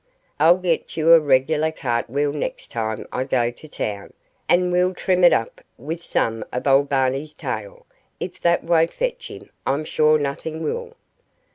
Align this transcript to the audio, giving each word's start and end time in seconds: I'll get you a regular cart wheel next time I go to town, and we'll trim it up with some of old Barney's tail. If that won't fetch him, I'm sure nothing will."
I'll 0.39 0.57
get 0.57 0.97
you 0.97 1.13
a 1.13 1.19
regular 1.19 1.71
cart 1.71 2.09
wheel 2.09 2.33
next 2.33 2.71
time 2.71 3.05
I 3.11 3.23
go 3.23 3.51
to 3.51 3.67
town, 3.67 4.13
and 4.49 4.71
we'll 4.71 4.95
trim 4.95 5.23
it 5.23 5.31
up 5.31 5.61
with 5.77 6.01
some 6.01 6.43
of 6.51 6.65
old 6.65 6.89
Barney's 6.89 7.35
tail. 7.35 7.85
If 8.19 8.39
that 8.41 8.63
won't 8.63 8.91
fetch 8.91 9.27
him, 9.29 9.51
I'm 9.63 9.83
sure 9.85 10.17
nothing 10.17 10.63
will." 10.63 10.95